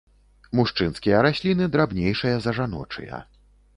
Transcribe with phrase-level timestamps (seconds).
[0.59, 3.25] Мужчынскія расліны драбнейшыя за жаночыя.